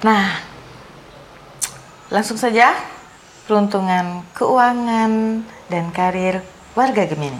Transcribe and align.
Nah, 0.00 0.32
langsung 2.08 2.40
saja 2.40 2.72
peruntungan 3.44 4.24
keuangan 4.32 5.44
dan 5.68 5.92
karir 5.92 6.40
warga 6.72 7.04
Gemini. 7.04 7.36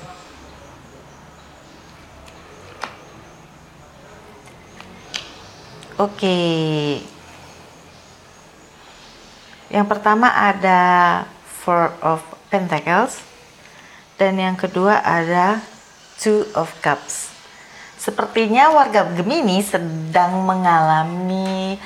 Oke. 5.96 6.36
Yang 9.72 9.86
pertama 9.88 10.28
ada 10.28 10.80
Four 11.64 11.96
of 12.04 12.20
Pentacles 12.52 13.24
dan 14.20 14.36
yang 14.36 14.60
kedua 14.60 15.00
ada 15.00 15.64
Two 16.20 16.44
of 16.52 16.68
Cups. 16.84 17.32
Sepertinya 17.96 18.68
warga 18.68 19.08
Gemini 19.16 19.64
sedang 19.64 20.44
mengalami 20.44 21.80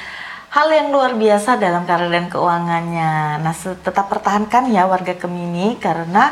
hal 0.55 0.71
yang 0.71 0.95
luar 0.95 1.19
biasa 1.19 1.59
dalam 1.59 1.83
karir 1.83 2.15
dan 2.15 2.31
keuangannya. 2.31 3.43
Nah, 3.43 3.55
tetap 3.59 4.07
pertahankan 4.07 4.71
ya 4.71 4.87
warga 4.87 5.19
Gemini 5.19 5.75
karena 5.83 6.31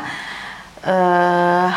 uh, 0.87 1.67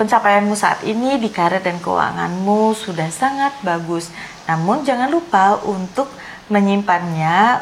pencapaianmu 0.00 0.56
saat 0.56 0.80
ini 0.88 1.20
di 1.20 1.28
karir 1.28 1.60
dan 1.60 1.76
keuanganmu 1.84 2.72
sudah 2.72 3.12
sangat 3.12 3.52
bagus. 3.60 4.08
Namun 4.48 4.88
jangan 4.88 5.12
lupa 5.12 5.60
untuk 5.68 6.08
menyimpannya 6.48 7.60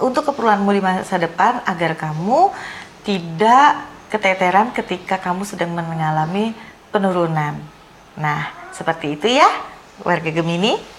untuk 0.00 0.32
keperluanmu 0.32 0.72
di 0.72 0.80
masa 0.80 1.20
depan 1.20 1.60
agar 1.68 2.00
kamu 2.00 2.48
tidak 3.04 3.84
keteteran 4.08 4.72
ketika 4.72 5.20
kamu 5.20 5.44
sedang 5.44 5.76
mengalami 5.76 6.56
penurunan. 6.88 7.60
Nah, 8.16 8.72
seperti 8.72 9.20
itu 9.20 9.36
ya, 9.36 9.46
warga 10.00 10.32
Gemini. 10.32 10.93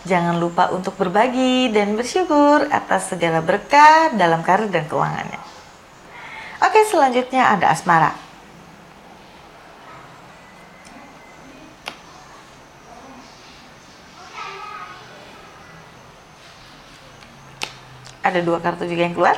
Jangan 0.00 0.40
lupa 0.40 0.72
untuk 0.72 0.96
berbagi 0.96 1.68
dan 1.68 1.92
bersyukur 1.92 2.64
atas 2.72 3.12
segala 3.12 3.44
berkah 3.44 4.08
dalam 4.16 4.40
karir 4.40 4.72
dan 4.72 4.88
keuangannya. 4.88 5.40
Oke, 6.64 6.88
selanjutnya 6.88 7.52
ada 7.52 7.68
asmara. 7.68 8.16
Ada 18.24 18.40
dua 18.40 18.60
kartu 18.60 18.88
juga 18.88 19.04
yang 19.04 19.16
keluar. 19.16 19.36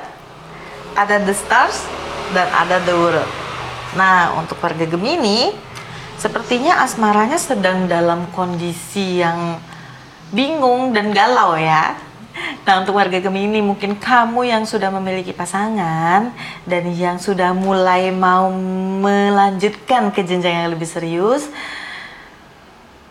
Ada 0.94 1.22
the 1.26 1.34
stars 1.34 1.86
dan 2.34 2.46
ada 2.54 2.78
the 2.82 2.94
world. 2.94 3.30
Nah, 3.98 4.38
untuk 4.38 4.62
warga 4.62 4.86
Gemini, 4.86 5.50
sepertinya 6.18 6.82
asmaranya 6.86 7.38
sedang 7.38 7.90
dalam 7.90 8.30
kondisi 8.30 9.22
yang 9.22 9.58
bingung 10.32 10.96
dan 10.96 11.12
galau 11.12 11.54
ya. 11.54 11.94
Nah 12.64 12.80
untuk 12.80 12.96
warga 12.96 13.20
Gemini 13.20 13.60
mungkin 13.60 14.00
kamu 14.00 14.48
yang 14.48 14.64
sudah 14.64 14.88
memiliki 14.88 15.36
pasangan 15.36 16.32
dan 16.64 16.84
yang 16.96 17.20
sudah 17.20 17.52
mulai 17.52 18.08
mau 18.08 18.48
melanjutkan 19.04 20.08
ke 20.10 20.24
jenjang 20.24 20.64
yang 20.64 20.70
lebih 20.72 20.88
serius. 20.88 21.52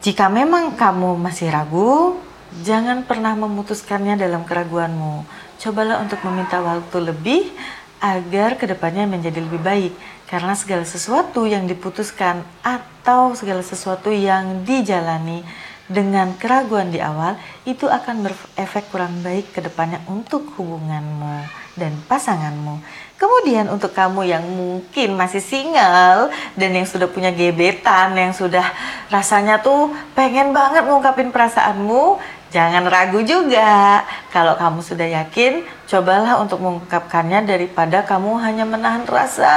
Jika 0.02 0.34
memang 0.34 0.74
kamu 0.74 1.14
masih 1.22 1.54
ragu, 1.54 2.18
jangan 2.66 3.06
pernah 3.06 3.38
memutuskannya 3.38 4.18
dalam 4.18 4.42
keraguanmu. 4.42 5.22
Cobalah 5.62 6.02
untuk 6.02 6.26
meminta 6.26 6.58
waktu 6.58 6.98
lebih 7.14 7.54
agar 8.02 8.58
ke 8.58 8.66
depannya 8.66 9.06
menjadi 9.06 9.38
lebih 9.46 9.62
baik. 9.62 9.94
Karena 10.26 10.58
segala 10.58 10.88
sesuatu 10.90 11.46
yang 11.46 11.70
diputuskan 11.70 12.42
atau 12.66 13.38
segala 13.38 13.62
sesuatu 13.62 14.10
yang 14.10 14.66
dijalani 14.66 15.46
dengan 15.92 16.34
keraguan 16.40 16.90
di 16.90 17.04
awal 17.04 17.36
itu 17.68 17.86
akan 17.86 18.24
berefek 18.24 18.88
kurang 18.90 19.20
baik 19.20 19.52
ke 19.52 19.60
depannya 19.60 20.00
untuk 20.08 20.48
hubunganmu 20.56 21.62
dan 21.76 21.92
pasanganmu. 22.08 22.80
Kemudian 23.20 23.70
untuk 23.70 23.94
kamu 23.94 24.26
yang 24.26 24.44
mungkin 24.44 25.14
masih 25.14 25.44
single 25.44 26.34
dan 26.58 26.72
yang 26.74 26.88
sudah 26.90 27.06
punya 27.06 27.30
gebetan, 27.30 28.18
yang 28.18 28.34
sudah 28.34 28.66
rasanya 29.14 29.62
tuh 29.62 29.94
pengen 30.18 30.56
banget 30.58 30.90
ngungkapin 30.90 31.30
perasaanmu, 31.30 32.18
jangan 32.50 32.84
ragu 32.90 33.22
juga. 33.22 34.02
Kalau 34.34 34.58
kamu 34.58 34.82
sudah 34.82 35.08
yakin, 35.22 35.62
cobalah 35.86 36.42
untuk 36.42 36.60
mengungkapkannya 36.66 37.46
daripada 37.46 38.02
kamu 38.04 38.42
hanya 38.42 38.66
menahan 38.66 39.06
rasa 39.06 39.54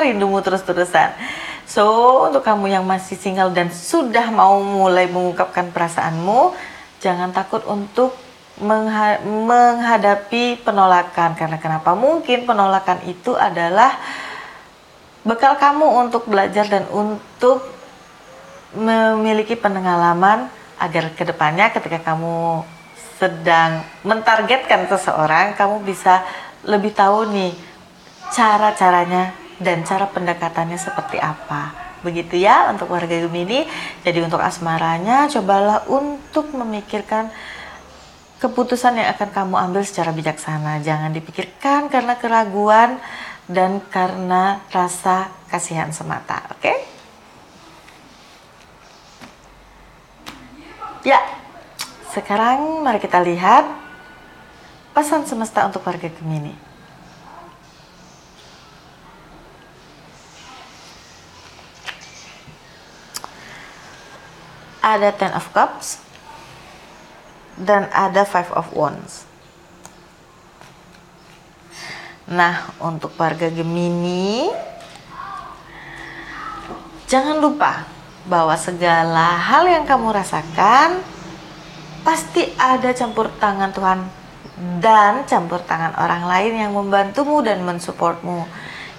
rindumu 0.00 0.38
terus-terusan. 0.40 1.12
So, 1.72 2.28
untuk 2.28 2.44
kamu 2.44 2.68
yang 2.68 2.84
masih 2.84 3.16
single 3.16 3.48
dan 3.56 3.72
sudah 3.72 4.28
mau 4.28 4.60
mulai 4.60 5.08
mengungkapkan 5.08 5.72
perasaanmu, 5.72 6.52
jangan 7.00 7.32
takut 7.32 7.64
untuk 7.64 8.12
mengha 8.60 9.24
menghadapi 9.24 10.60
penolakan. 10.60 11.32
Karena 11.32 11.56
kenapa? 11.56 11.96
Mungkin 11.96 12.44
penolakan 12.44 13.00
itu 13.08 13.32
adalah 13.32 13.96
bekal 15.24 15.56
kamu 15.56 15.88
untuk 16.04 16.28
belajar 16.28 16.68
dan 16.68 16.84
untuk 16.92 17.64
memiliki 18.76 19.56
pengalaman 19.56 20.52
agar 20.76 21.08
ke 21.16 21.24
depannya 21.24 21.72
ketika 21.72 22.12
kamu 22.12 22.68
sedang 23.16 23.80
mentargetkan 24.04 24.92
seseorang, 24.92 25.56
kamu 25.56 25.88
bisa 25.88 26.20
lebih 26.68 26.92
tahu 26.92 27.32
nih 27.32 27.56
cara-caranya 28.28 29.41
dan 29.62 29.86
cara 29.86 30.10
pendekatannya 30.10 30.76
seperti 30.76 31.22
apa. 31.22 31.70
Begitu 32.02 32.42
ya 32.42 32.68
untuk 32.68 32.90
warga 32.90 33.14
Gemini. 33.14 33.64
Jadi 34.02 34.18
untuk 34.20 34.42
asmaranya 34.42 35.30
cobalah 35.30 35.86
untuk 35.86 36.50
memikirkan 36.50 37.30
keputusan 38.42 38.98
yang 38.98 39.14
akan 39.14 39.30
kamu 39.30 39.54
ambil 39.70 39.82
secara 39.86 40.10
bijaksana. 40.10 40.82
Jangan 40.82 41.14
dipikirkan 41.14 41.86
karena 41.86 42.18
keraguan 42.18 42.98
dan 43.46 43.78
karena 43.86 44.66
rasa 44.74 45.30
kasihan 45.46 45.94
semata. 45.94 46.42
Oke? 46.50 46.58
Okay? 46.58 46.76
Ya, 51.02 51.18
sekarang 52.14 52.82
mari 52.86 53.02
kita 53.02 53.18
lihat 53.18 53.66
pesan 54.94 55.26
semesta 55.26 55.66
untuk 55.66 55.82
warga 55.82 56.06
Gemini. 56.06 56.71
Ada 64.82 65.14
Ten 65.14 65.30
of 65.32 65.46
Cups 65.54 66.02
dan 67.56 67.86
ada 67.94 68.26
Five 68.26 68.50
of 68.52 68.68
Wands. 68.74 69.24
Nah, 72.26 72.70
untuk 72.82 73.14
warga 73.18 73.50
Gemini, 73.50 74.50
jangan 77.06 77.38
lupa 77.38 77.86
bahwa 78.26 78.54
segala 78.54 79.38
hal 79.38 79.66
yang 79.66 79.84
kamu 79.86 80.14
rasakan 80.14 81.02
pasti 82.06 82.46
ada 82.58 82.94
campur 82.94 83.30
tangan 83.38 83.74
Tuhan 83.74 84.00
dan 84.78 85.26
campur 85.26 85.58
tangan 85.66 85.98
orang 85.98 86.26
lain 86.26 86.52
yang 86.66 86.72
membantumu 86.74 87.42
dan 87.42 87.66
mensupportmu. 87.66 88.46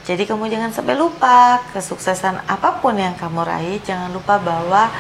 Jadi 0.03 0.27
kamu 0.27 0.51
jangan 0.51 0.75
sampai 0.75 0.99
lupa 0.99 1.63
kesuksesan 1.71 2.43
apa 2.43 2.83
pun 2.83 2.99
yang 2.99 3.15
kamu 3.15 3.39
raih, 3.47 3.79
jangan 3.87 4.11
lupa 4.11 4.35
bahwa 4.35 4.91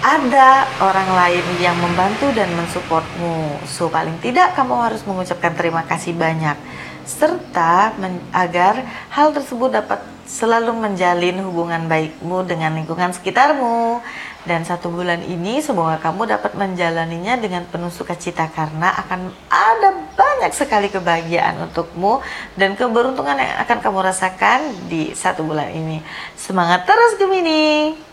ada 0.00 0.64
orang 0.80 1.08
lain 1.12 1.44
yang 1.60 1.76
membantu 1.76 2.32
dan 2.32 2.48
mensupportmu. 2.56 3.60
So 3.68 3.92
paling 3.92 4.16
tidak 4.24 4.56
kamu 4.56 4.74
harus 4.76 5.04
mengucapkan 5.04 5.52
terima 5.52 5.84
kasih 5.84 6.16
banyak 6.16 6.56
serta 7.04 7.96
men 8.00 8.22
agar 8.32 8.80
hal 9.12 9.34
tersebut 9.36 9.72
dapat 9.72 10.00
selalu 10.24 10.72
menjalin 10.72 11.42
hubungan 11.42 11.90
baikmu 11.90 12.48
dengan 12.48 12.72
lingkungan 12.76 13.12
sekitarmu. 13.12 14.00
Dan 14.40 14.64
satu 14.64 14.88
bulan 14.88 15.20
ini 15.20 15.60
semoga 15.60 16.00
kamu 16.00 16.24
dapat 16.24 16.56
menjalaninya 16.56 17.36
dengan 17.36 17.68
penuh 17.68 17.92
sukacita 17.92 18.48
karena 18.48 18.88
akan 19.04 19.28
ada 19.52 20.00
banyak 20.16 20.56
sekali 20.56 20.88
kebahagiaan 20.88 21.68
untukmu 21.68 22.24
dan 22.56 22.72
keberuntungan 22.72 23.36
yang 23.36 23.60
akan 23.60 23.84
kamu 23.84 24.00
rasakan 24.00 24.72
di 24.88 25.12
satu 25.12 25.44
bulan 25.44 25.68
ini. 25.76 26.00
Semangat 26.40 26.88
terus 26.88 27.20
Gemini! 27.20 28.09